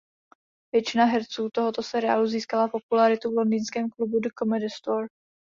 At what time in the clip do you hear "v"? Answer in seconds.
3.31-3.33